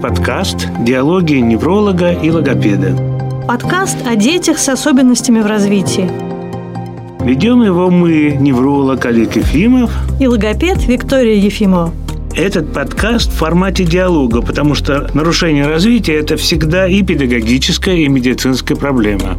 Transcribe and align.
подкаст 0.00 0.68
«Диалоги 0.80 1.34
невролога 1.34 2.12
и 2.12 2.30
логопеда». 2.30 2.96
Подкаст 3.48 3.96
о 4.06 4.14
детях 4.14 4.58
с 4.58 4.68
особенностями 4.68 5.40
в 5.40 5.46
развитии. 5.46 6.08
Ведем 7.24 7.62
его 7.62 7.90
мы, 7.90 8.36
невролог 8.38 9.04
Олег 9.06 9.34
Ефимов 9.36 9.90
и 10.20 10.28
логопед 10.28 10.86
Виктория 10.86 11.34
Ефимова. 11.34 11.92
Этот 12.34 12.72
подкаст 12.72 13.32
в 13.32 13.36
формате 13.36 13.84
диалога, 13.84 14.40
потому 14.40 14.76
что 14.76 15.10
нарушение 15.14 15.66
развития– 15.66 16.14
это 16.20 16.36
всегда 16.36 16.86
и 16.86 17.02
педагогическая, 17.02 17.96
и 17.96 18.08
медицинская 18.08 18.76
проблема. 18.76 19.36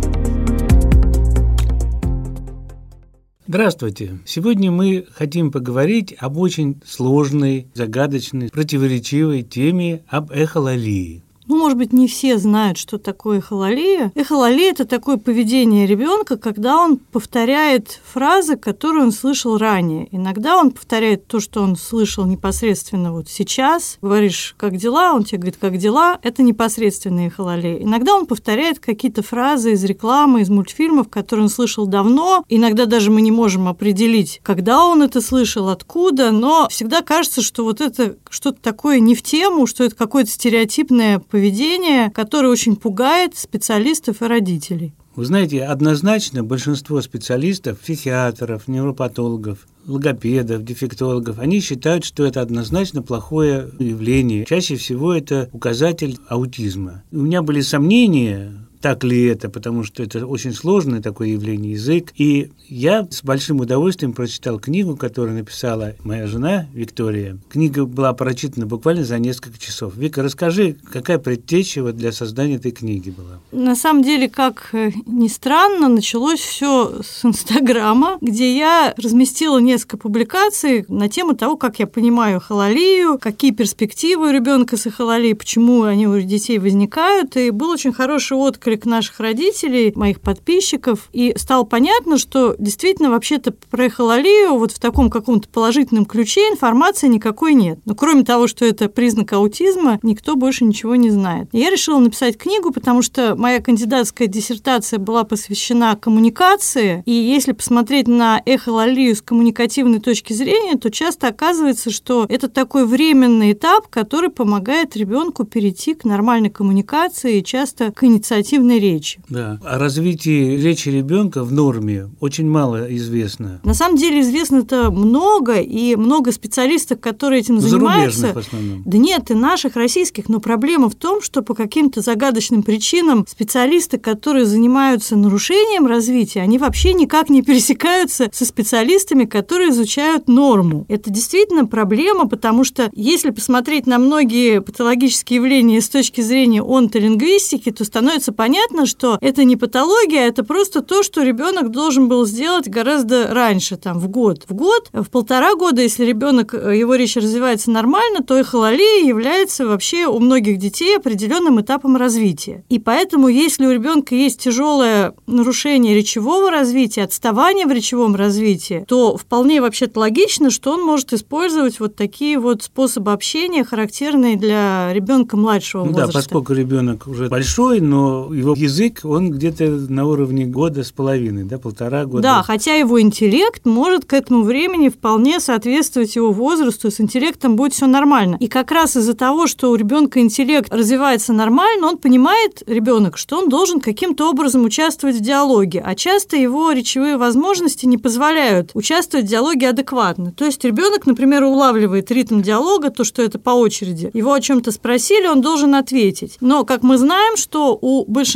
Здравствуйте! 3.50 4.20
Сегодня 4.28 4.70
мы 4.70 5.08
хотим 5.12 5.52
поговорить 5.52 6.16
об 6.20 6.38
очень 6.38 6.84
сложной, 6.86 7.66
загадочной, 7.74 8.50
противоречивой 8.50 9.42
теме 9.42 10.04
об 10.08 10.30
эхололии. 10.30 11.24
Ну, 11.50 11.58
может 11.58 11.80
быть, 11.80 11.92
не 11.94 12.08
все 12.08 12.38
знают, 12.38 12.78
что 12.78 13.00
такое 13.00 13.40
эхололия. 13.40 14.12
Эхололия– 14.14 14.70
это 14.72 14.86
такое 14.86 15.18
поведение 15.18 15.88
ребенка, 15.88 16.38
когда 16.38 16.78
он 16.78 16.98
повторяет 16.98 18.00
фразы, 18.14 18.56
которые 18.56 19.06
он 19.06 19.12
слышал 19.12 19.58
ранее. 19.58 20.08
Иногда 20.12 20.58
он 20.58 20.70
повторяет 20.70 21.26
то, 21.26 21.40
что 21.40 21.64
он 21.64 21.76
слышал 21.76 22.26
непосредственно 22.26 23.12
вот 23.14 23.30
сейчас. 23.30 23.98
Говоришь, 24.00 24.54
как 24.60 24.78
дела? 24.78 25.12
Он 25.16 25.24
тебе 25.24 25.40
говорит, 25.40 25.58
как 25.60 25.78
дела? 25.78 26.20
Это 26.22 26.44
непосредственная 26.44 27.30
эхололия. 27.30 27.82
Иногда 27.82 28.14
он 28.14 28.28
повторяет 28.28 28.78
какие-то 28.78 29.24
фразы 29.24 29.72
из 29.72 29.84
рекламы, 29.84 30.42
из 30.42 30.50
мультфильмов, 30.52 31.10
которые 31.10 31.46
он 31.46 31.50
слышал 31.50 31.88
давно. 31.88 32.44
Иногда 32.48 32.86
даже 32.86 33.10
мы 33.10 33.22
не 33.22 33.32
можем 33.32 33.68
определить, 33.68 34.40
когда 34.44 34.86
он 34.86 35.02
это 35.02 35.20
слышал, 35.20 35.70
откуда, 35.70 36.30
но 36.30 36.68
всегда 36.70 37.02
кажется, 37.02 37.42
что 37.42 37.64
вот 37.64 37.82
это 37.82 38.18
что-то 38.30 38.62
такое 38.62 39.00
не 39.00 39.16
в 39.16 39.24
тему, 39.24 39.66
что 39.66 39.84
это 39.84 39.96
какое-то 39.96 40.30
стереотипное 40.30 41.18
поведение 41.18 41.39
поведение, 41.40 42.10
которое 42.10 42.50
очень 42.50 42.76
пугает 42.76 43.38
специалистов 43.38 44.22
и 44.22 44.26
родителей. 44.26 44.94
Вы 45.16 45.24
знаете, 45.24 45.64
однозначно 45.64 46.44
большинство 46.44 47.02
специалистов, 47.02 47.80
психиатров, 47.80 48.68
невропатологов, 48.68 49.66
логопедов, 49.88 50.66
дефектологов, 50.66 51.40
они 51.40 51.62
считают, 51.62 52.04
что 52.04 52.26
это 52.26 52.42
однозначно 52.42 53.02
плохое 53.02 53.70
явление. 53.80 54.46
Чаще 54.46 54.76
всего 54.76 55.14
это 55.14 55.50
указатель 55.54 56.18
аутизма. 56.28 57.04
У 57.12 57.20
меня 57.20 57.42
были 57.42 57.62
сомнения 57.62 58.52
так 58.82 59.04
ли 59.04 59.26
это, 59.26 59.50
потому 59.50 59.84
что 59.84 60.04
это 60.04 60.26
очень 60.26 60.54
сложное 60.54 61.02
такое 61.02 61.30
явление 61.30 61.74
язык. 61.74 62.14
И 62.16 62.52
я 62.68 63.08
с 63.10 63.24
большим 63.24 63.60
удовольствием 63.60 64.14
прочитал 64.14 64.60
книгу, 64.60 64.96
которую 64.96 65.36
написала 65.36 65.96
моя 66.04 66.28
жена 66.28 66.68
Виктория. 66.74 67.38
Книга 67.50 67.86
была 67.86 68.14
прочитана 68.14 68.66
буквально 68.66 69.04
за 69.04 69.20
несколько 69.20 69.58
часов. 69.60 69.96
Вика, 69.96 70.24
расскажи, 70.24 70.78
какая 70.92 71.18
предтеча 71.18 71.84
вот 71.84 71.98
для 71.98 72.12
создания 72.12 72.56
этой 72.56 72.72
книги 72.72 73.10
была? 73.10 73.40
На 73.52 73.76
самом 73.76 74.04
деле, 74.04 74.30
как 74.30 74.70
э, 74.74 74.92
ни 75.06 75.28
странно, 75.28 75.90
началось 75.90 76.40
все 76.40 77.02
с 77.04 77.26
Инстаграма, 77.26 78.18
где 78.22 78.58
я 78.58 78.94
разместила 78.98 79.60
несколько 79.60 79.98
публикаций 79.98 80.86
на 80.88 81.10
тему 81.10 81.36
того, 81.36 81.58
как 81.58 81.80
я 81.80 81.88
понимаю 81.88 82.40
хололию, 82.40 83.18
какие 83.20 83.52
перспективы 83.52 84.30
у 84.30 84.32
ребенка 84.32 84.78
с 84.78 84.86
эхололией, 84.86 85.36
почему 85.36 85.84
они 85.84 86.08
у 86.08 86.20
детей 86.22 86.60
возникают. 86.60 87.36
И 87.36 87.50
был 87.52 87.70
очень 87.70 87.92
хороший 87.92 88.38
отклик 88.38 88.69
отклик 88.70 88.86
наших 88.86 89.20
родителей, 89.20 89.92
моих 89.96 90.22
подписчиков, 90.22 91.10
и 91.12 91.34
стало 91.38 91.64
понятно, 91.64 92.18
что 92.18 92.56
действительно 92.60 93.10
вообще-то 93.10 93.52
про 93.52 93.86
эхололию 93.86 94.58
вот 94.58 94.72
в 94.72 94.80
таком 94.80 95.10
каком-то 95.10 95.50
положительном 95.50 96.06
ключе 96.06 96.42
информации 96.42 97.08
никакой 97.08 97.54
нет. 97.54 97.80
Но 97.86 97.96
кроме 97.96 98.24
того, 98.24 98.48
что 98.48 98.66
это 98.66 98.90
признак 98.90 99.34
аутизма, 99.34 100.00
никто 100.04 100.36
больше 100.36 100.66
ничего 100.66 100.96
не 100.96 101.10
знает. 101.10 101.50
Я 101.52 101.70
решила 101.70 102.00
написать 102.00 102.38
книгу, 102.38 102.72
потому 102.72 103.02
что 103.02 103.36
моя 103.36 103.60
кандидатская 103.60 104.28
диссертация 104.28 105.00
была 105.00 105.24
посвящена 105.24 105.96
коммуникации, 105.96 107.04
и 107.06 107.12
если 107.12 107.54
посмотреть 107.54 108.08
на 108.08 108.42
эхололию 108.46 109.16
с 109.16 109.22
коммуникативной 109.22 110.00
точки 110.00 110.34
зрения, 110.34 110.78
то 110.78 110.92
часто 110.92 111.28
оказывается, 111.28 111.90
что 111.90 112.26
это 112.30 112.48
такой 112.50 112.86
временный 112.86 113.54
этап, 113.54 113.88
который 113.88 114.30
помогает 114.30 114.96
ребенку 114.96 115.44
перейти 115.44 115.96
к 115.96 116.04
нормальной 116.04 116.50
коммуникации 116.50 117.40
и 117.40 117.44
часто 117.44 117.92
к 117.92 118.04
инициативе 118.04 118.59
активной 118.60 118.80
речи. 118.80 119.20
Да. 119.30 119.60
О 119.64 119.78
развитии 119.78 120.58
речи 120.58 120.90
ребенка 120.90 121.44
в 121.44 121.52
норме 121.52 122.10
очень 122.20 122.48
мало 122.48 122.94
известно. 122.96 123.62
На 123.64 123.74
самом 123.74 123.98
деле 123.98 124.22
известно 124.22 124.58
это 124.58 124.92
много, 124.92 125.60
и 125.60 125.96
много 125.96 126.32
специалистов, 126.32 127.00
которые 127.00 127.42
этим 127.42 127.60
занимаются. 127.60 128.34
в 128.34 128.38
основном. 128.38 128.84
Да 128.86 128.98
нет, 128.98 129.32
и 129.32 129.34
наших, 129.34 129.76
российских, 129.76 130.30
но 130.30 130.40
проблема 130.40 130.90
в 130.90 130.96
том, 130.96 131.22
что 131.22 131.42
по 131.42 131.54
каким-то 131.54 132.02
загадочным 132.02 132.64
причинам 132.64 133.26
специалисты, 133.28 133.98
которые 133.98 134.46
занимаются 134.46 135.16
нарушением 135.16 135.88
развития, 135.88 136.42
они 136.42 136.58
вообще 136.58 136.94
никак 136.94 137.30
не 137.30 137.42
пересекаются 137.42 138.30
со 138.32 138.46
специалистами, 138.46 139.26
которые 139.26 139.70
изучают 139.70 140.28
норму. 140.28 140.86
Это 140.90 141.10
действительно 141.10 141.66
проблема, 141.66 142.28
потому 142.28 142.64
что 142.64 142.90
если 142.94 143.30
посмотреть 143.30 143.88
на 143.88 143.98
многие 144.00 144.62
патологические 144.62 145.38
явления 145.38 145.82
с 145.82 145.90
точки 145.90 146.22
зрения 146.22 146.62
онтолингвистики, 146.62 147.72
то 147.72 147.86
становится 147.86 148.32
понятно, 148.32 148.49
понятно, 148.50 148.88
что 148.88 149.20
это 149.22 149.44
не 149.44 149.56
патология, 149.56 150.28
это 150.28 150.44
просто 150.44 150.82
то, 150.82 151.04
что 151.04 151.22
ребенок 151.22 151.70
должен 151.70 152.08
был 152.08 152.26
сделать 152.26 152.68
гораздо 152.68 153.28
раньше, 153.32 153.78
там, 153.78 154.00
в 154.00 154.08
год. 154.08 154.46
В 154.50 154.56
год, 154.56 154.90
в 154.92 155.06
полтора 155.12 155.54
года, 155.54 155.84
если 155.84 156.04
ребенок, 156.04 156.56
э, 156.56 156.76
его 156.76 156.96
речь 156.96 157.16
развивается 157.16 157.70
нормально, 157.70 158.24
то 158.24 158.40
эхололия 158.40 159.06
является 159.06 159.68
вообще 159.68 160.08
у 160.08 160.20
многих 160.20 160.58
детей 160.58 160.98
определенным 160.98 161.62
этапом 161.62 161.96
развития. 161.96 162.64
И 162.70 162.80
поэтому, 162.80 163.28
если 163.28 163.68
у 163.68 163.72
ребенка 163.72 164.16
есть 164.16 164.40
тяжелое 164.40 165.14
нарушение 165.28 165.94
речевого 165.94 166.50
развития, 166.50 167.04
отставание 167.04 167.68
в 167.68 167.72
речевом 167.72 168.16
развитии, 168.16 168.84
то 168.88 169.16
вполне 169.16 169.62
вообще-то 169.62 170.00
логично, 170.00 170.50
что 170.50 170.72
он 170.72 170.82
может 170.82 171.14
использовать 171.14 171.80
вот 171.80 171.96
такие 171.96 172.40
вот 172.40 172.64
способы 172.64 173.12
общения, 173.12 173.64
характерные 173.64 174.38
для 174.38 174.92
ребенка 174.92 175.38
младшего 175.38 175.84
ну, 175.84 175.92
возраста. 175.92 176.14
Да, 176.14 176.20
поскольку 176.20 176.54
ребенок 176.54 177.06
уже 177.06 177.28
большой, 177.28 177.80
но 177.80 178.28
его 178.40 178.54
язык, 178.56 179.02
он 179.04 179.32
где-то 179.32 179.66
на 179.90 180.08
уровне 180.08 180.46
года 180.46 180.84
с 180.84 180.92
половиной, 180.92 181.44
да, 181.44 181.58
полтора 181.58 182.06
года. 182.06 182.24
Да, 182.24 182.44
хотя 182.44 182.76
его 182.76 183.00
интеллект 183.02 183.66
может 183.66 184.06
к 184.06 184.14
этому 184.14 184.44
времени 184.44 184.90
вполне 184.90 185.40
соответствовать 185.40 186.16
его 186.16 186.32
возрасту, 186.32 186.92
с 186.92 187.00
интеллектом 187.00 187.56
будет 187.56 187.74
все 187.74 187.88
нормально. 187.88 188.38
И 188.40 188.48
как 188.48 188.72
раз 188.72 188.96
из-за 188.96 189.14
того, 189.14 189.48
что 189.48 189.72
у 189.72 189.76
ребенка 189.76 190.20
интеллект 190.20 190.74
развивается 190.74 191.34
нормально, 191.34 191.88
он 191.88 191.98
понимает, 191.98 192.64
ребенок, 192.66 193.18
что 193.18 193.38
он 193.38 193.50
должен 193.50 193.80
каким-то 193.80 194.30
образом 194.30 194.64
участвовать 194.64 195.18
в 195.18 195.22
диалоге, 195.22 195.82
а 195.86 195.96
часто 195.96 196.38
его 196.38 196.72
речевые 196.72 197.18
возможности 197.18 197.86
не 197.86 197.98
позволяют 197.98 198.72
участвовать 198.74 199.26
в 199.26 199.30
диалоге 199.30 199.70
адекватно. 199.70 200.32
То 200.32 200.46
есть 200.46 200.64
ребенок, 200.64 201.06
например, 201.06 201.44
улавливает 201.44 202.12
ритм 202.12 202.42
диалога, 202.42 202.90
то, 202.90 203.04
что 203.04 203.22
это 203.22 203.40
по 203.40 203.52
очереди. 203.52 204.10
Его 204.14 204.34
о 204.34 204.42
чем-то 204.42 204.72
спросили, 204.72 205.28
он 205.28 205.42
должен 205.42 205.76
ответить. 205.76 206.38
Но, 206.42 206.64
как 206.64 206.84
мы 206.84 206.98
знаем, 206.98 207.38
что 207.38 207.78
у 207.80 208.06
большинства 208.06 208.29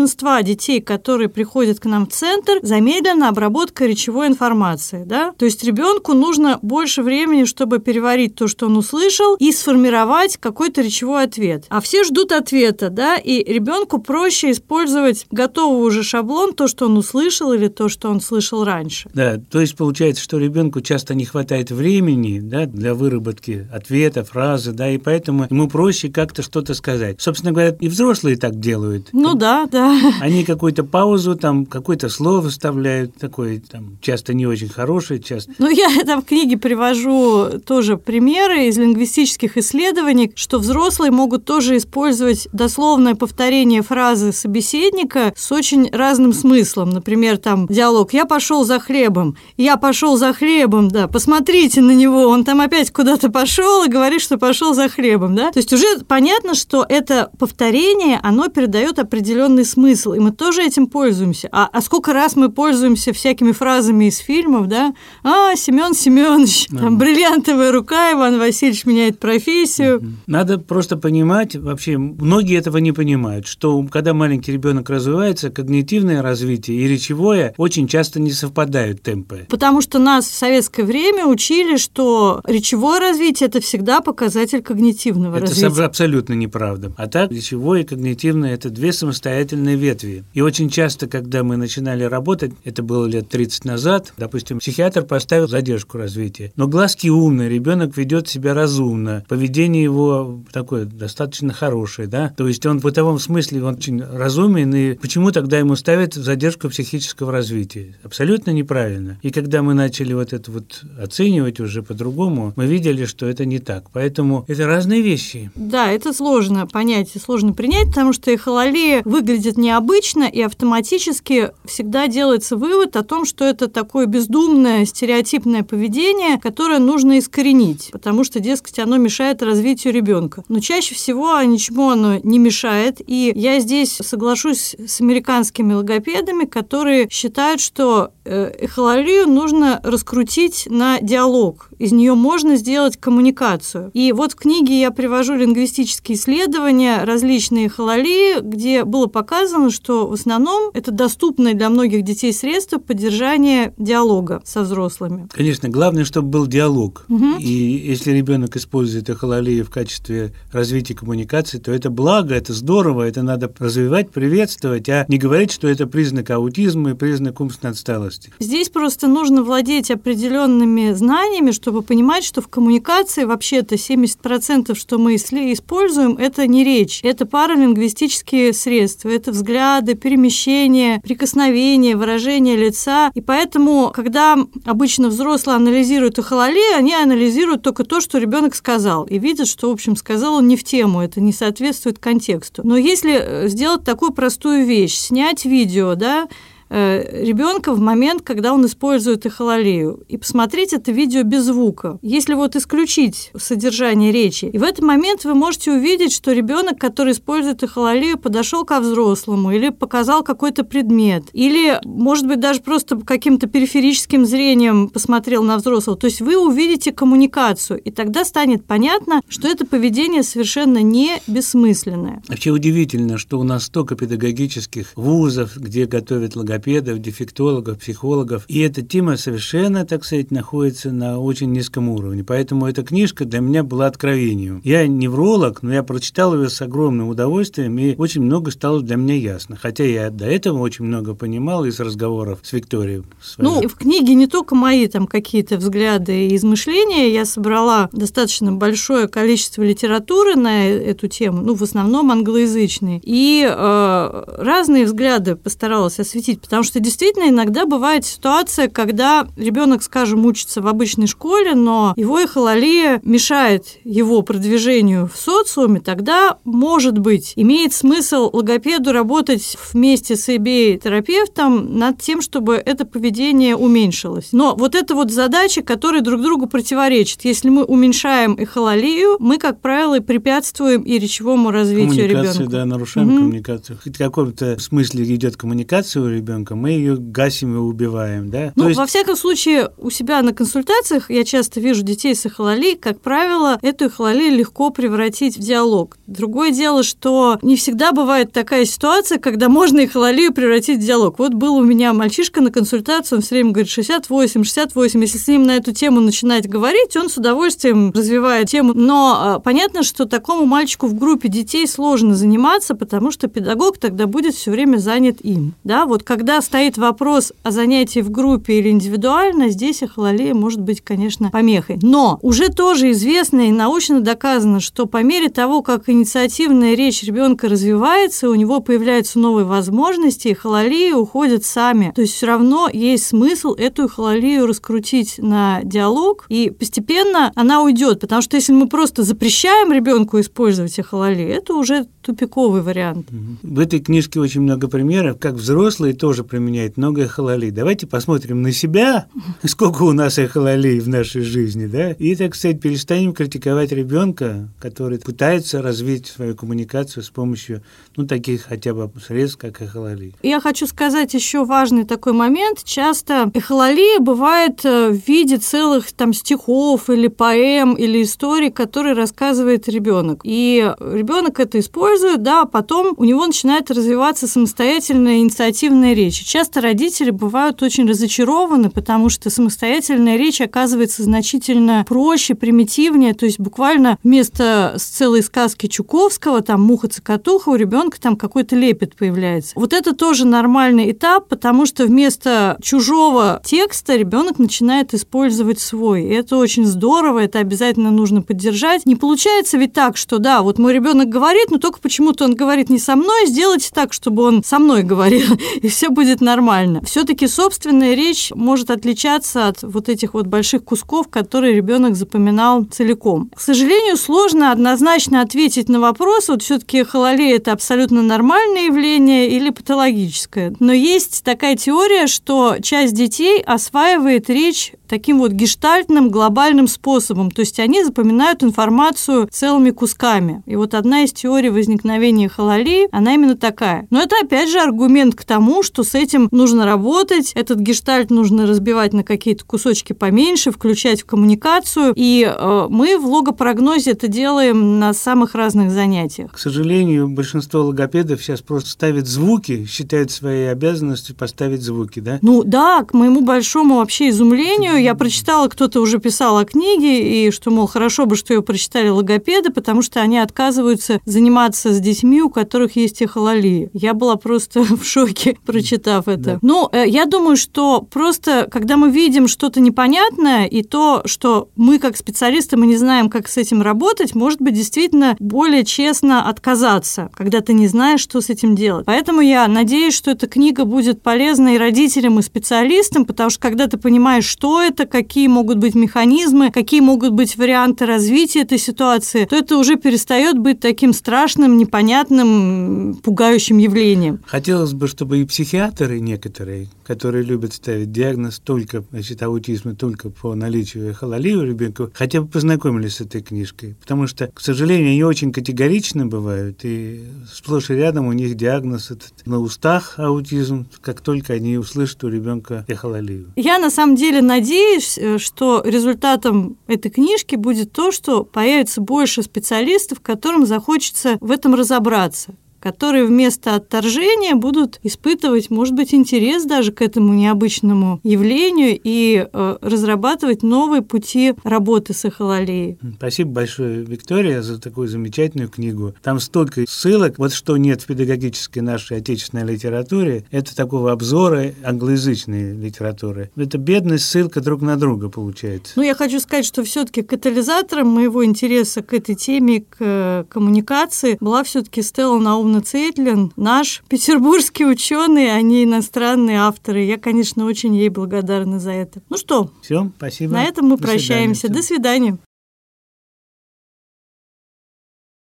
детей, 0.43 0.81
которые 0.81 1.29
приходят 1.29 1.79
к 1.79 1.85
нам 1.85 2.07
в 2.07 2.11
центр, 2.11 2.59
замедлена 2.61 3.29
обработка 3.29 3.85
речевой 3.85 4.27
информации. 4.27 5.03
Да? 5.05 5.33
То 5.37 5.45
есть 5.45 5.63
ребенку 5.63 6.13
нужно 6.13 6.59
больше 6.61 7.03
времени, 7.03 7.45
чтобы 7.45 7.79
переварить 7.79 8.35
то, 8.35 8.47
что 8.47 8.67
он 8.67 8.77
услышал, 8.77 9.35
и 9.35 9.51
сформировать 9.51 10.37
какой-то 10.37 10.81
речевой 10.81 11.23
ответ. 11.23 11.65
А 11.69 11.81
все 11.81 12.03
ждут 12.03 12.31
ответа, 12.31 12.89
да, 12.89 13.17
и 13.17 13.43
ребенку 13.43 13.99
проще 13.99 14.51
использовать 14.51 15.25
готовый 15.31 15.85
уже 15.85 16.03
шаблон, 16.03 16.53
то, 16.53 16.67
что 16.67 16.85
он 16.85 16.97
услышал 16.97 17.53
или 17.53 17.67
то, 17.67 17.89
что 17.89 18.09
он 18.09 18.21
слышал 18.21 18.63
раньше. 18.63 19.09
Да, 19.13 19.39
то 19.49 19.59
есть 19.59 19.75
получается, 19.75 20.23
что 20.23 20.37
ребенку 20.37 20.81
часто 20.81 21.15
не 21.15 21.25
хватает 21.25 21.71
времени 21.71 22.39
да, 22.39 22.65
для 22.65 22.93
выработки 22.93 23.67
ответа, 23.73 24.23
фразы, 24.23 24.71
да, 24.71 24.89
и 24.89 24.97
поэтому 24.97 25.47
ему 25.49 25.67
проще 25.67 26.09
как-то 26.09 26.41
что-то 26.41 26.73
сказать. 26.73 27.21
Собственно 27.21 27.51
говоря, 27.51 27.75
и 27.79 27.87
взрослые 27.87 28.37
так 28.37 28.59
делают. 28.59 29.09
Ну 29.11 29.35
да, 29.35 29.67
да. 29.71 29.82
Они 30.21 30.43
какую-то 30.43 30.83
паузу, 30.83 31.35
там, 31.35 31.65
какое-то 31.65 32.09
слово 32.09 32.49
вставляют, 32.49 33.15
такое, 33.15 33.59
там, 33.59 33.97
часто 34.01 34.33
не 34.33 34.45
очень 34.45 34.69
хорошее, 34.69 35.19
часто... 35.19 35.51
Ну, 35.57 35.69
я 35.69 35.89
там 36.05 36.21
в 36.21 36.25
книге 36.25 36.57
привожу 36.57 37.59
тоже 37.65 37.97
примеры 37.97 38.67
из 38.67 38.77
лингвистических 38.77 39.57
исследований, 39.57 40.31
что 40.35 40.59
взрослые 40.59 41.11
могут 41.11 41.45
тоже 41.45 41.77
использовать 41.77 42.47
дословное 42.53 43.15
повторение 43.15 43.81
фразы 43.81 44.31
собеседника 44.31 45.33
с 45.35 45.51
очень 45.51 45.89
разным 45.91 46.33
смыслом. 46.33 46.89
Например, 46.89 47.37
там, 47.37 47.67
диалог 47.67 48.13
«я 48.13 48.25
пошел 48.25 48.63
за 48.63 48.79
хлебом», 48.79 49.37
«я 49.57 49.77
пошел 49.77 50.17
за 50.17 50.33
хлебом», 50.33 50.89
да, 50.89 51.07
посмотрите 51.07 51.81
на 51.81 51.91
него, 51.91 52.27
он 52.27 52.43
там 52.43 52.61
опять 52.61 52.91
куда-то 52.91 53.29
пошел 53.29 53.83
и 53.83 53.89
говорит, 53.89 54.21
что 54.21 54.37
пошел 54.37 54.73
за 54.73 54.89
хлебом, 54.89 55.35
да. 55.35 55.51
То 55.51 55.59
есть 55.59 55.73
уже 55.73 55.85
понятно, 56.07 56.55
что 56.55 56.85
это 56.87 57.29
повторение, 57.39 58.19
оно 58.21 58.47
передает 58.47 58.99
определенный 58.99 59.62
определенный 59.63 59.65
смысл, 59.65 60.13
и 60.13 60.19
мы 60.19 60.31
тоже 60.31 60.63
этим 60.63 60.87
пользуемся. 60.87 61.49
А, 61.51 61.69
а 61.71 61.81
сколько 61.81 62.13
раз 62.13 62.35
мы 62.35 62.49
пользуемся 62.49 63.13
всякими 63.13 63.51
фразами 63.51 64.05
из 64.05 64.17
фильмов, 64.17 64.67
да? 64.67 64.93
А, 65.23 65.55
Семен 65.55 65.93
Семенович, 65.93 66.67
там, 66.67 66.97
бриллиантовая 66.97 67.71
рука, 67.71 68.11
Иван 68.13 68.39
Васильевич 68.39 68.85
меняет 68.85 69.19
профессию. 69.19 70.01
Надо 70.27 70.57
просто 70.57 70.97
понимать, 70.97 71.55
вообще, 71.55 71.97
многие 71.97 72.57
этого 72.57 72.77
не 72.77 72.91
понимают, 72.91 73.47
что 73.47 73.83
когда 73.91 74.13
маленький 74.13 74.51
ребенок 74.51 74.89
развивается, 74.89 75.49
когнитивное 75.49 76.21
развитие 76.21 76.77
и 76.77 76.87
речевое 76.87 77.53
очень 77.57 77.87
часто 77.87 78.19
не 78.19 78.31
совпадают 78.31 79.01
темпы. 79.01 79.47
Потому 79.49 79.81
что 79.81 79.99
нас 79.99 80.25
в 80.25 80.33
советское 80.33 80.83
время 80.83 81.25
учили, 81.25 81.77
что 81.77 82.41
речевое 82.45 82.99
развитие– 82.99 83.47
это 83.49 83.59
всегда 83.59 84.01
показатель 84.01 84.61
когнитивного 84.61 85.37
это 85.37 85.47
развития. 85.47 85.67
Это 85.67 85.85
абсолютно 85.85 86.33
неправда. 86.33 86.91
А 86.97 87.07
так, 87.07 87.31
речевое 87.31 87.83
и 87.83 87.85
когнитивное– 87.85 88.53
это 88.55 88.69
две 88.69 88.91
самостоятельные 88.93 89.52
ветви. 89.53 90.23
И 90.33 90.41
очень 90.41 90.69
часто, 90.69 91.07
когда 91.07 91.43
мы 91.43 91.57
начинали 91.57 92.03
работать, 92.03 92.53
это 92.63 92.83
было 92.83 93.05
лет 93.05 93.29
30 93.29 93.65
назад, 93.65 94.13
допустим, 94.17 94.59
психиатр 94.59 95.03
поставил 95.03 95.47
задержку 95.47 95.97
развития. 95.97 96.51
Но 96.55 96.67
глазки 96.67 97.07
умные, 97.09 97.49
ребенок 97.49 97.97
ведет 97.97 98.27
себя 98.27 98.53
разумно, 98.53 99.25
поведение 99.27 99.83
его 99.83 100.43
такое 100.51 100.85
достаточно 100.85 101.53
хорошее, 101.53 102.07
да, 102.07 102.33
то 102.35 102.47
есть 102.47 102.65
он 102.65 102.79
в 102.79 102.83
бытовом 102.83 103.19
смысле 103.19 103.63
он 103.63 103.75
очень 103.75 104.01
разумен, 104.01 104.73
и 104.73 104.93
почему 104.95 105.31
тогда 105.31 105.59
ему 105.59 105.75
ставят 105.75 106.13
задержку 106.13 106.69
психического 106.69 107.31
развития? 107.31 107.97
Абсолютно 108.03 108.51
неправильно. 108.51 109.19
И 109.21 109.31
когда 109.31 109.61
мы 109.61 109.73
начали 109.73 110.13
вот 110.13 110.33
это 110.33 110.51
вот 110.51 110.83
оценивать 110.99 111.59
уже 111.59 111.83
по-другому, 111.83 112.53
мы 112.55 112.65
видели, 112.65 113.05
что 113.05 113.27
это 113.27 113.45
не 113.45 113.59
так. 113.59 113.89
Поэтому 113.91 114.45
это 114.47 114.65
разные 114.65 115.01
вещи. 115.01 115.51
Да, 115.55 115.91
это 115.91 116.13
сложно 116.13 116.67
понять 116.67 117.11
и 117.15 117.19
сложно 117.19 117.53
принять, 117.53 117.87
потому 117.87 118.13
что 118.13 118.31
эхололия 118.31 119.01
выглядит 119.05 119.42
необычно, 119.51 120.23
и 120.23 120.41
автоматически 120.41 121.51
всегда 121.65 122.07
делается 122.07 122.55
вывод 122.55 122.95
о 122.95 123.03
том, 123.03 123.25
что 123.25 123.45
это 123.45 123.67
такое 123.67 124.05
бездумное, 124.05 124.85
стереотипное 124.85 125.63
поведение, 125.63 126.39
которое 126.39 126.79
нужно 126.79 127.19
искоренить, 127.19 127.89
потому 127.91 128.23
что, 128.23 128.39
дескать, 128.39 128.79
оно 128.79 128.97
мешает 128.97 129.41
развитию 129.41 129.93
ребенка. 129.93 130.43
Но 130.47 130.59
чаще 130.59 130.95
всего 130.95 131.41
ничему 131.41 131.89
оно 131.89 132.17
не 132.23 132.39
мешает, 132.39 133.01
и 133.05 133.31
я 133.35 133.59
здесь 133.59 133.97
соглашусь 134.01 134.75
с 134.85 135.01
американскими 135.01 135.73
логопедами, 135.73 136.45
которые 136.45 137.09
считают, 137.09 137.61
что 137.61 138.11
э, 138.25 138.51
эхололию 138.59 139.27
нужно 139.27 139.79
раскрутить 139.83 140.67
на 140.69 140.99
диалог. 141.01 141.69
Из 141.79 141.91
нее 141.91 142.13
можно 142.13 142.55
сделать 142.55 142.97
коммуникацию. 142.97 143.91
И 143.93 144.11
вот 144.11 144.33
в 144.33 144.35
книге 144.35 144.79
я 144.79 144.91
привожу 144.91 145.35
лингвистические 145.35 146.17
исследования 146.17 147.03
различные 147.03 147.67
эхололии, 147.67 148.39
где 148.41 148.83
было 148.83 149.07
показано, 149.07 149.32
что 149.69 150.07
в 150.07 150.13
основном 150.13 150.71
это 150.73 150.91
доступное 150.91 151.53
для 151.53 151.69
многих 151.69 152.03
детей 152.03 152.33
средство 152.33 152.77
поддержания 152.77 153.73
диалога 153.77 154.41
со 154.45 154.61
взрослыми. 154.61 155.27
Конечно, 155.31 155.69
главное, 155.69 156.05
чтобы 156.05 156.29
был 156.29 156.47
диалог. 156.47 157.05
Угу. 157.09 157.37
И 157.39 157.47
если 157.47 158.11
ребенок 158.11 158.55
использует 158.55 159.09
эхололию 159.09 159.65
в 159.65 159.69
качестве 159.69 160.33
развития 160.51 160.93
коммуникации, 160.93 161.57
то 161.57 161.71
это 161.71 161.89
благо, 161.89 162.35
это 162.35 162.53
здорово, 162.53 163.03
это 163.03 163.23
надо 163.23 163.51
развивать, 163.59 164.11
приветствовать, 164.11 164.87
а 164.89 165.05
не 165.07 165.17
говорить, 165.17 165.51
что 165.51 165.67
это 165.67 165.87
признак 165.87 166.29
аутизма 166.29 166.91
и 166.91 166.93
признак 166.93 167.39
умственной 167.41 167.71
отсталости. 167.71 168.31
Здесь 168.39 168.69
просто 168.69 169.07
нужно 169.07 169.43
владеть 169.43 169.91
определенными 169.91 170.93
знаниями, 170.93 171.51
чтобы 171.51 171.81
понимать, 171.81 172.23
что 172.23 172.41
в 172.41 172.47
коммуникации 172.47 173.23
вообще-то 173.23 173.75
70%, 173.75 174.75
что 174.75 174.97
мы 174.97 175.15
используем, 175.15 176.17
это 176.17 176.47
не 176.47 176.63
речь, 176.63 177.01
это 177.03 177.25
паралингвистические 177.25 178.53
средства, 178.53 179.09
это 179.09 179.22
взгляды, 179.31 179.95
перемещения, 179.95 180.99
прикосновения, 181.01 181.95
выражение 181.95 182.55
лица. 182.55 183.11
И 183.13 183.21
поэтому, 183.21 183.91
когда 183.93 184.37
обычно 184.65 185.09
взрослые 185.09 185.55
анализируют 185.55 186.19
эхололию, 186.19 186.77
они 186.77 186.93
анализируют 186.93 187.63
только 187.63 187.83
то, 187.83 188.01
что 188.01 188.17
ребенок 188.17 188.55
сказал, 188.55 189.03
и 189.05 189.19
видят, 189.19 189.47
что, 189.47 189.69
в 189.69 189.73
общем, 189.73 189.95
сказал 189.95 190.35
он 190.35 190.47
не 190.47 190.57
в 190.57 190.63
тему, 190.63 191.01
это 191.01 191.21
не 191.21 191.33
соответствует 191.33 191.99
контексту. 191.99 192.61
Но 192.65 192.77
если 192.77 193.13
э, 193.13 193.47
сделать 193.47 193.83
такую 193.83 194.11
простую 194.11 194.65
вещь, 194.65 194.95
снять 194.95 195.45
видео, 195.45 195.95
да, 195.95 196.27
ребенка 196.69 197.73
в 197.73 197.79
момент, 197.79 198.21
когда 198.21 198.53
он 198.53 198.65
использует 198.65 199.25
эхололию, 199.25 200.03
и 200.07 200.17
посмотреть 200.17 200.73
это 200.73 200.91
видео 200.91 201.23
без 201.23 201.43
звука. 201.43 201.99
Если 202.01 202.33
вот 202.33 202.55
исключить 202.55 203.31
содержание 203.37 204.11
речи, 204.11 204.45
и 204.45 204.57
в 204.57 204.63
этот 204.63 204.83
момент 204.83 205.25
вы 205.25 205.33
можете 205.33 205.71
увидеть, 205.71 206.13
что 206.13 206.31
ребенок, 206.31 206.79
который 206.79 207.13
использует 207.13 207.63
эхололию, 207.63 208.17
подошел 208.17 208.65
ко 208.65 208.79
взрослому 208.79 209.51
или 209.51 209.69
показал 209.69 210.23
какой-то 210.23 210.63
предмет, 210.63 211.25
или, 211.33 211.79
может 211.83 212.27
быть, 212.27 212.39
даже 212.39 212.61
просто 212.61 212.97
каким-то 212.97 213.47
периферическим 213.47 214.25
зрением 214.25 214.89
посмотрел 214.89 215.43
на 215.43 215.57
взрослого. 215.57 215.97
То 215.97 216.07
есть 216.07 216.21
вы 216.21 216.37
увидите 216.37 216.91
коммуникацию, 216.91 217.79
и 217.79 217.91
тогда 217.91 218.25
станет 218.25 218.65
понятно, 218.65 219.21
что 219.27 219.47
это 219.47 219.65
поведение 219.65 220.23
совершенно 220.23 220.81
не 220.81 221.21
бессмысленное. 221.27 222.21
Вообще 222.27 222.51
удивительно, 222.51 223.17
что 223.17 223.39
у 223.39 223.43
нас 223.43 223.65
столько 223.65 223.95
педагогических 223.95 224.87
вузов, 224.95 225.55
где 225.55 225.85
готовят 225.85 226.35
логопедов, 226.35 226.62
логопедов, 226.63 226.99
дефектологов, 226.99 227.79
психологов. 227.79 228.45
И 228.47 228.59
эта 228.59 228.81
тема 228.81 229.17
совершенно, 229.17 229.85
так 229.85 230.05
сказать, 230.05 230.31
находится 230.31 230.91
на 230.91 231.19
очень 231.19 231.51
низком 231.51 231.89
уровне. 231.89 232.23
Поэтому 232.23 232.67
эта 232.67 232.83
книжка 232.83 233.25
для 233.25 233.39
меня 233.39 233.63
была 233.63 233.87
откровением. 233.87 234.61
Я 234.63 234.87
невролог, 234.87 235.61
но 235.61 235.73
я 235.73 235.83
прочитал 235.83 236.35
ее 236.35 236.49
с 236.49 236.61
огромным 236.61 237.09
удовольствием, 237.09 237.77
и 237.77 237.95
очень 237.95 238.21
много 238.21 238.51
стало 238.51 238.81
для 238.81 238.95
меня 238.95 239.15
ясно. 239.15 239.57
Хотя 239.61 239.83
я 239.83 240.09
до 240.09 240.25
этого 240.25 240.59
очень 240.59 240.85
много 240.85 241.15
понимал 241.15 241.65
из 241.65 241.79
разговоров 241.79 242.39
с 242.43 242.53
Викторией. 242.53 243.03
Своей. 243.21 243.49
Ну, 243.49 243.67
в 243.67 243.75
книге 243.75 244.15
не 244.15 244.27
только 244.27 244.55
мои 244.55 244.87
там 244.87 245.07
какие-то 245.07 245.57
взгляды 245.57 246.27
и 246.27 246.35
измышления, 246.35 247.09
я 247.09 247.25
собрала 247.25 247.89
достаточно 247.91 248.51
большое 248.51 249.07
количество 249.07 249.63
литературы 249.63 250.35
на 250.35 250.67
эту 250.67 251.07
тему, 251.07 251.41
ну, 251.41 251.55
в 251.55 251.63
основном 251.63 252.11
англоязычной, 252.11 253.01
и 253.03 253.47
э, 253.49 254.23
разные 254.37 254.85
взгляды 254.85 255.35
постаралась 255.35 255.99
осветить, 255.99 256.41
Потому 256.43 256.63
что 256.63 256.79
действительно 256.79 257.29
иногда 257.29 257.65
бывает 257.65 258.05
ситуация, 258.05 258.67
когда 258.67 259.25
ребенок, 259.37 259.81
скажем, 259.81 260.25
учится 260.25 260.61
в 260.61 260.67
обычной 260.67 261.07
школе, 261.07 261.55
но 261.55 261.93
его 261.95 262.19
эхололия 262.19 262.99
мешает 263.03 263.79
его 263.85 264.21
продвижению 264.21 265.09
в 265.11 265.17
социуме, 265.17 265.79
тогда, 265.79 266.37
может 266.43 266.99
быть, 266.99 267.33
имеет 267.37 267.73
смысл 267.73 268.29
логопеду 268.33 268.91
работать 268.91 269.57
вместе 269.71 270.15
с 270.17 270.27
EBA-терапевтом 270.27 271.77
над 271.79 272.01
тем, 272.01 272.21
чтобы 272.21 272.55
это 272.55 272.85
поведение 272.85 273.55
уменьшилось. 273.55 274.29
Но 274.33 274.55
вот 274.55 274.75
это 274.75 274.95
вот 274.95 275.11
задача, 275.11 275.61
которые 275.61 276.01
друг 276.01 276.21
другу 276.21 276.47
противоречат. 276.47 277.23
Если 277.23 277.49
мы 277.49 277.63
уменьшаем 277.63 278.35
эхололию, 278.37 279.15
мы, 279.19 279.37
как 279.37 279.61
правило, 279.61 279.99
препятствуем 279.99 280.81
и 280.81 280.99
речевому 280.99 281.51
развитию 281.51 282.09
ребенка. 282.09 282.45
да, 282.47 282.65
нарушаем 282.65 283.07
угу. 283.07 283.17
коммуникацию. 283.17 283.79
Хоть 283.81 283.95
в 283.95 283.97
каком-то 283.97 284.59
смысле 284.59 285.05
идет 285.15 285.37
коммуникация 285.37 286.01
у 286.01 286.07
ребенка, 286.07 286.32
ребенка, 286.33 286.55
мы 286.55 286.71
ее 286.71 286.95
гасим 286.97 287.55
и 287.55 287.59
убиваем, 287.59 288.29
да? 288.29 288.53
Ну, 288.55 288.67
есть... 288.67 288.77
во 288.77 288.85
всяком 288.85 289.15
случае, 289.15 289.69
у 289.77 289.89
себя 289.89 290.21
на 290.21 290.33
консультациях 290.33 291.09
я 291.09 291.23
часто 291.23 291.59
вижу 291.59 291.83
детей 291.83 292.15
с 292.15 292.25
эхололией, 292.25 292.75
как 292.75 292.99
правило, 293.01 293.59
эту 293.61 293.85
эхололию 293.85 294.35
легко 294.35 294.71
превратить 294.71 295.37
в 295.37 295.39
диалог. 295.39 295.97
Другое 296.07 296.51
дело, 296.51 296.83
что 296.83 297.37
не 297.41 297.55
всегда 297.55 297.91
бывает 297.91 298.31
такая 298.31 298.65
ситуация, 298.65 299.19
когда 299.19 299.49
можно 299.49 299.79
эхололию 299.79 300.33
превратить 300.33 300.79
в 300.79 300.85
диалог. 300.85 301.19
Вот 301.19 301.33
был 301.33 301.55
у 301.55 301.63
меня 301.63 301.93
мальчишка 301.93 302.41
на 302.41 302.51
консультацию, 302.51 303.17
он 303.17 303.23
все 303.23 303.35
время 303.35 303.51
говорит 303.51 303.69
68, 303.69 304.43
68. 304.43 305.01
Если 305.01 305.17
с 305.17 305.27
ним 305.27 305.43
на 305.43 305.55
эту 305.55 305.71
тему 305.71 305.99
начинать 305.99 306.49
говорить, 306.49 306.95
он 306.97 307.09
с 307.09 307.17
удовольствием 307.17 307.91
развивает 307.91 308.49
тему. 308.49 308.73
Но 308.73 309.17
а, 309.19 309.39
понятно, 309.39 309.83
что 309.83 310.05
такому 310.05 310.45
мальчику 310.45 310.87
в 310.87 310.95
группе 310.95 311.29
детей 311.29 311.67
сложно 311.67 312.15
заниматься, 312.15 312.75
потому 312.75 313.11
что 313.11 313.27
педагог 313.27 313.77
тогда 313.77 314.07
будет 314.07 314.33
все 314.33 314.51
время 314.51 314.77
занят 314.77 315.17
им. 315.21 315.53
Да, 315.63 315.85
вот 315.85 316.03
когда 316.03 316.22
когда 316.23 316.41
стоит 316.41 316.77
вопрос 316.77 317.33
о 317.43 317.51
занятии 317.51 317.99
в 317.99 318.09
группе 318.09 318.57
или 318.59 318.69
индивидуально, 318.69 319.49
здесь 319.49 319.83
эхололия 319.83 320.33
может 320.33 320.61
быть, 320.61 320.79
конечно, 320.79 321.29
помехой. 321.31 321.79
Но 321.81 322.17
уже 322.21 322.47
тоже 322.47 322.91
известно 322.91 323.49
и 323.49 323.51
научно 323.51 323.99
доказано, 323.99 324.61
что 324.61 324.85
по 324.85 325.03
мере 325.03 325.27
того, 325.27 325.61
как 325.61 325.89
инициативная 325.89 326.75
речь 326.75 327.03
ребенка 327.03 327.49
развивается, 327.49 328.29
у 328.29 328.35
него 328.35 328.61
появляются 328.61 329.19
новые 329.19 329.43
возможности, 329.43 330.29
эхололии 330.29 330.93
уходят 330.93 331.43
сами. 331.43 331.91
То 331.93 331.99
есть 331.99 332.13
все 332.13 332.27
равно 332.27 332.69
есть 332.71 333.07
смысл 333.07 333.53
эту 333.55 333.87
эхололию 333.87 334.47
раскрутить 334.47 335.15
на 335.17 335.59
диалог, 335.65 336.25
и 336.29 336.51
постепенно 336.51 337.33
она 337.35 337.61
уйдет, 337.61 337.99
потому 337.99 338.21
что 338.21 338.37
если 338.37 338.53
мы 338.53 338.69
просто 338.69 339.03
запрещаем 339.03 339.73
ребенку 339.73 340.21
использовать 340.21 340.79
эхололию, 340.79 341.27
это 341.27 341.53
уже 341.53 341.85
тупиковый 342.01 342.61
вариант. 342.61 343.07
В 343.41 343.59
этой 343.59 343.79
книжке 343.79 344.21
очень 344.21 344.39
много 344.39 344.69
примеров, 344.69 345.19
как 345.19 345.33
взрослые 345.33 345.93
тоже 345.93 346.12
применяют 346.21 346.77
много 346.77 347.03
эхололей. 347.05 347.49
Давайте 347.49 347.87
посмотрим 347.87 348.41
на 348.41 348.51
себя, 348.51 349.07
сколько 349.43 349.83
у 349.83 349.93
нас 349.93 350.19
эхололей 350.19 350.79
в 350.79 350.87
нашей 350.89 351.21
жизни, 351.23 351.65
да, 351.65 351.91
и, 351.91 352.15
так 352.15 352.35
сказать, 352.35 352.61
перестанем 352.61 353.13
критиковать 353.13 353.71
ребенка, 353.71 354.49
который 354.59 354.99
пытается 354.99 355.61
развить 355.61 356.07
свою 356.07 356.35
коммуникацию 356.35 357.03
с 357.03 357.09
помощью, 357.09 357.63
ну, 357.95 358.05
таких 358.05 358.43
хотя 358.43 358.73
бы 358.73 358.91
средств, 358.99 359.37
как 359.37 359.61
эхололей. 359.61 360.13
Я 360.21 360.39
хочу 360.39 360.67
сказать 360.67 361.13
еще 361.13 361.45
важный 361.45 361.85
такой 361.85 362.13
момент. 362.13 362.63
Часто 362.63 363.31
эхололия 363.33 363.99
бывает 363.99 364.65
э, 364.65 364.89
в 364.89 365.07
виде 365.07 365.37
целых 365.37 365.91
там 365.93 366.13
стихов 366.13 366.89
или 366.89 367.07
поэм 367.07 367.73
или 367.73 368.03
историй, 368.03 368.51
которые 368.51 368.93
рассказывает 368.93 369.69
ребенок. 369.69 370.21
И 370.23 370.73
ребенок 370.79 371.39
это 371.39 371.59
использует, 371.59 372.21
да, 372.23 372.41
а 372.41 372.45
потом 372.45 372.93
у 372.97 373.03
него 373.05 373.25
начинает 373.25 373.71
развиваться 373.71 374.27
самостоятельная 374.27 375.19
инициативная 375.19 375.93
речь. 375.93 376.02
Часто 376.11 376.61
родители 376.61 377.09
бывают 377.09 377.61
очень 377.61 377.87
разочарованы, 377.87 378.69
потому 378.69 379.09
что 379.09 379.29
самостоятельная 379.29 380.17
речь 380.17 380.41
оказывается 380.41 381.03
значительно 381.03 381.85
проще, 381.87 382.35
примитивнее, 382.35 383.13
то 383.13 383.25
есть 383.25 383.39
буквально 383.39 383.97
вместо 384.03 384.75
целой 384.77 385.23
сказки 385.23 385.67
Чуковского, 385.67 386.41
там 386.41 386.61
муха-цокотуха, 386.61 387.49
у 387.49 387.55
ребенка 387.55 387.99
там 387.99 388.15
какой-то 388.15 388.55
лепет 388.55 388.95
появляется. 388.95 389.53
Вот 389.55 389.73
это 389.73 389.93
тоже 389.95 390.25
нормальный 390.25 390.91
этап, 390.91 391.27
потому 391.27 391.65
что 391.65 391.85
вместо 391.85 392.57
чужого 392.61 393.41
текста 393.45 393.95
ребенок 393.95 394.39
начинает 394.39 394.93
использовать 394.93 395.59
свой. 395.59 396.03
И 396.03 396.09
это 396.09 396.37
очень 396.37 396.65
здорово, 396.65 397.19
это 397.19 397.39
обязательно 397.39 397.91
нужно 397.91 398.21
поддержать. 398.21 398.85
Не 398.85 398.95
получается 398.95 399.57
ведь 399.57 399.73
так, 399.73 399.97
что 399.97 400.19
да, 400.19 400.41
вот 400.41 400.59
мой 400.59 400.73
ребенок 400.73 401.09
говорит, 401.09 401.51
но 401.51 401.57
только 401.57 401.79
почему-то 401.79 402.25
он 402.25 402.35
говорит 402.35 402.69
не 402.69 402.79
со 402.79 402.95
мной, 402.95 403.27
сделайте 403.27 403.69
так, 403.73 403.93
чтобы 403.93 404.23
он 404.23 404.43
со 404.43 404.59
мной 404.59 404.83
говорил, 404.83 405.27
и 405.61 405.67
все 405.67 405.89
будет 405.93 406.21
нормально. 406.21 406.81
Все-таки 406.83 407.27
собственная 407.27 407.93
речь 407.93 408.31
может 408.35 408.71
отличаться 408.71 409.47
от 409.47 409.63
вот 409.63 409.89
этих 409.89 410.13
вот 410.13 410.27
больших 410.27 410.63
кусков, 410.63 411.07
которые 411.09 411.55
ребенок 411.55 411.95
запоминал 411.95 412.63
целиком. 412.65 413.29
К 413.35 413.39
сожалению, 413.39 413.97
сложно 413.97 414.51
однозначно 414.51 415.21
ответить 415.21 415.69
на 415.69 415.79
вопрос, 415.79 416.29
вот 416.29 416.41
все-таки 416.41 416.83
хололея 416.83 417.37
это 417.37 417.51
абсолютно 417.51 418.01
нормальное 418.01 418.65
явление 418.65 419.29
или 419.29 419.49
патологическое. 419.49 420.53
Но 420.59 420.73
есть 420.73 421.23
такая 421.23 421.55
теория, 421.55 422.07
что 422.07 422.57
часть 422.61 422.93
детей 422.93 423.41
осваивает 423.41 424.29
речь 424.29 424.73
таким 424.87 425.19
вот 425.19 425.31
гештальтным 425.31 426.09
глобальным 426.09 426.67
способом. 426.67 427.31
То 427.31 427.39
есть 427.39 427.59
они 427.59 427.83
запоминают 427.83 428.43
информацию 428.43 429.27
целыми 429.31 429.71
кусками. 429.71 430.43
И 430.45 430.55
вот 430.55 430.73
одна 430.75 431.03
из 431.03 431.13
теорий 431.13 431.49
возникновения 431.49 432.29
хололии, 432.29 432.87
она 432.91 433.15
именно 433.15 433.35
такая. 433.35 433.87
Но 433.89 434.01
это 434.01 434.15
опять 434.21 434.49
же 434.49 434.59
аргумент 434.59 435.15
к 435.15 435.23
тому, 435.23 435.63
что 435.63 435.82
с 435.83 435.95
этим 435.95 436.27
нужно 436.31 436.65
работать, 436.65 437.31
этот 437.35 437.59
гештальт 437.59 438.09
нужно 438.09 438.45
разбивать 438.45 438.93
на 438.93 439.03
какие-то 439.03 439.45
кусочки 439.45 439.93
поменьше, 439.93 440.51
включать 440.51 441.01
в 441.01 441.05
коммуникацию. 441.05 441.93
И 441.95 442.23
э, 442.23 442.67
мы 442.69 442.97
в 442.97 443.05
логопрогнозе 443.05 443.91
это 443.91 444.07
делаем 444.07 444.79
на 444.79 444.93
самых 444.93 445.35
разных 445.35 445.71
занятиях. 445.71 446.31
К 446.31 446.39
сожалению, 446.39 447.07
большинство 447.07 447.61
логопедов 447.61 448.23
сейчас 448.23 448.41
просто 448.41 448.69
ставят 448.69 449.07
звуки, 449.07 449.65
считают 449.65 450.11
своей 450.11 450.51
обязанностью 450.51 451.15
поставить 451.15 451.61
звуки, 451.61 451.99
да? 451.99 452.19
Ну 452.21 452.43
да, 452.43 452.83
к 452.83 452.93
моему 452.93 453.21
большому 453.21 453.77
вообще 453.77 454.09
изумлению, 454.09 454.81
я 454.81 454.95
прочитала, 454.95 455.47
кто-то 455.47 455.81
уже 455.81 455.99
писал 455.99 456.37
о 456.37 456.45
книге, 456.45 457.27
и 457.27 457.31
что, 457.31 457.51
мол, 457.51 457.67
хорошо 457.67 458.05
бы, 458.05 458.15
что 458.15 458.33
ее 458.33 458.41
прочитали 458.41 458.89
логопеды, 458.89 459.51
потому 459.51 459.81
что 459.81 460.01
они 460.01 460.17
отказываются 460.17 460.99
заниматься 461.05 461.73
с 461.73 461.79
детьми, 461.79 462.21
у 462.21 462.29
которых 462.29 462.75
есть 462.75 463.01
эхололия. 463.01 463.69
Я 463.73 463.93
была 463.93 464.15
просто 464.15 464.63
в 464.75 464.83
шоке, 464.83 465.37
прочитав 465.73 466.07
это. 466.07 466.23
Да. 466.23 466.39
Ну, 466.41 466.69
э, 466.71 466.87
я 466.87 467.05
думаю, 467.05 467.35
что 467.35 467.81
просто, 467.81 468.47
когда 468.51 468.77
мы 468.77 468.89
видим 468.89 469.27
что-то 469.27 469.59
непонятное, 469.59 470.45
и 470.45 470.63
то, 470.63 471.03
что 471.05 471.49
мы, 471.55 471.79
как 471.79 471.97
специалисты, 471.97 472.57
мы 472.57 472.67
не 472.67 472.77
знаем, 472.77 473.09
как 473.09 473.27
с 473.27 473.37
этим 473.37 473.61
работать, 473.61 474.15
может 474.15 474.41
быть, 474.41 474.53
действительно 474.53 475.15
более 475.19 475.63
честно 475.63 476.29
отказаться, 476.29 477.09
когда 477.13 477.41
ты 477.41 477.53
не 477.53 477.67
знаешь, 477.67 478.01
что 478.01 478.21
с 478.21 478.29
этим 478.29 478.55
делать. 478.55 478.85
Поэтому 478.85 479.21
я 479.21 479.47
надеюсь, 479.47 479.93
что 479.93 480.11
эта 480.11 480.27
книга 480.27 480.65
будет 480.65 481.01
полезна 481.01 481.55
и 481.55 481.57
родителям, 481.57 482.19
и 482.19 482.21
специалистам, 482.21 483.05
потому 483.05 483.29
что 483.29 483.39
когда 483.39 483.67
ты 483.67 483.77
понимаешь, 483.77 484.25
что 484.25 484.61
это, 484.61 484.85
какие 484.85 485.27
могут 485.27 485.57
быть 485.57 485.75
механизмы, 485.75 486.51
какие 486.51 486.81
могут 486.81 487.11
быть 487.11 487.37
варианты 487.37 487.85
развития 487.85 488.41
этой 488.41 488.57
ситуации, 488.57 489.25
то 489.25 489.35
это 489.35 489.57
уже 489.57 489.75
перестает 489.75 490.37
быть 490.37 490.59
таким 490.59 490.93
страшным, 490.93 491.57
непонятным, 491.57 492.99
пугающим 493.03 493.57
явлением. 493.57 494.19
Хотелось 494.25 494.73
бы, 494.73 494.87
чтобы 494.87 495.19
и 495.19 495.25
психиатры 495.53 495.99
некоторые, 495.99 496.67
которые 496.83 497.23
любят 497.23 497.53
ставить 497.53 497.91
диагноз 497.91 498.39
только, 498.39 498.83
значит, 498.89 499.21
аутизма 499.21 499.75
только 499.75 500.09
по 500.09 500.33
наличию 500.33 500.89
эхололии 500.89 501.33
у 501.35 501.43
ребенка, 501.43 501.91
хотя 501.93 502.21
бы 502.21 502.27
познакомились 502.27 502.95
с 502.95 503.01
этой 503.01 503.21
книжкой. 503.21 503.75
Потому 503.79 504.07
что, 504.07 504.27
к 504.27 504.41
сожалению, 504.41 504.89
они 504.89 505.03
очень 505.03 505.31
категоричны 505.31 506.07
бывают, 506.07 506.61
и 506.63 507.03
сплошь 507.31 507.69
и 507.69 507.75
рядом 507.75 508.07
у 508.07 508.13
них 508.13 508.35
диагноз 508.35 508.89
этот 508.89 509.13
на 509.25 509.39
устах 509.39 509.99
аутизм, 509.99 510.65
как 510.81 511.01
только 511.01 511.33
они 511.33 511.57
услышат 511.57 512.03
у 512.03 512.09
ребенка 512.09 512.65
эхололию. 512.67 513.31
Я 513.35 513.59
на 513.59 513.69
самом 513.69 513.95
деле 513.95 514.21
надеюсь, 514.21 514.73
надеюсь, 514.73 514.97
э, 514.97 515.17
что 515.17 515.61
результатом 515.65 516.57
этой 516.67 516.89
книжки 516.89 517.35
будет 517.35 517.71
то, 517.71 517.91
что 517.91 518.23
появится 518.23 518.81
больше 518.81 519.23
специалистов, 519.23 519.99
которым 520.01 520.45
захочется 520.45 521.17
в 521.21 521.31
этом 521.31 521.55
разобраться 521.55 522.35
которые 522.63 523.03
вместо 523.05 523.55
отторжения 523.55 524.35
будут 524.35 524.79
испытывать, 524.83 525.49
может 525.49 525.75
быть, 525.75 525.93
интерес 525.93 526.45
даже 526.45 526.71
к 526.71 526.81
этому 526.81 527.13
необычному 527.13 527.99
явлению 528.03 528.79
и 528.81 529.27
э, 529.31 529.57
разрабатывать 529.59 530.43
новые 530.43 530.81
пути 530.81 531.33
работы 531.43 531.93
с 531.93 532.05
эхололией. 532.05 532.77
Спасибо 532.95 533.31
большое, 533.31 533.83
Виктория, 533.83 534.41
за 534.41 534.61
такую 534.61 534.87
замечательную 534.87 535.49
книгу. 535.49 535.93
Там 536.01 536.21
столько 536.21 536.63
ссылок. 536.65 537.19
Вот 537.19 537.33
что 537.33 537.57
нет 537.57 537.81
в 537.81 537.87
педагогической 537.87 538.61
нашей 538.61 538.99
отечественной 538.99 539.43
литературе, 539.43 540.23
это 540.31 540.55
такого 540.55 540.93
обзора 540.93 541.51
англоязычной 541.65 542.53
литературы. 542.53 543.29
Это 543.35 543.57
бедная 543.57 543.97
ссылка 543.97 544.39
друг 544.39 544.61
на 544.61 544.77
друга 544.77 545.09
получается. 545.09 545.73
Ну, 545.75 545.83
я 545.83 545.95
хочу 545.95 546.21
сказать, 546.21 546.45
что 546.45 546.63
все-таки 546.63 547.01
катализатором 547.01 547.89
моего 547.89 548.23
интереса 548.23 548.81
к 548.81 548.93
этой 548.93 549.15
теме, 549.15 549.65
к 549.69 549.75
э, 549.79 550.23
коммуникации, 550.29 551.17
была 551.19 551.43
все-таки 551.43 551.81
Стелла 551.81 552.19
Наумна 552.19 552.52
Павловна 552.53 552.61
Цейтлин, 552.61 553.31
наш 553.35 553.83
петербургский 553.89 554.65
ученый, 554.65 555.35
а 555.35 555.41
не 555.41 555.63
иностранные 555.63 556.39
авторы. 556.39 556.83
Я, 556.83 556.97
конечно, 556.97 557.45
очень 557.45 557.75
ей 557.75 557.89
благодарна 557.89 558.59
за 558.59 558.71
это. 558.71 559.01
Ну 559.09 559.17
что? 559.17 559.51
Все, 559.61 559.89
спасибо. 559.97 560.33
На 560.33 560.43
этом 560.43 560.67
мы 560.67 560.77
До 560.77 560.83
прощаемся. 560.83 561.47
Свидания. 561.47 561.61
До 561.61 561.65
свидания. 561.65 562.17